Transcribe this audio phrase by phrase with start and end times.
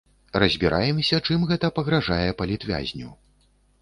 [0.43, 3.13] Разбіраемся, чым гэта пагражае палітвязню.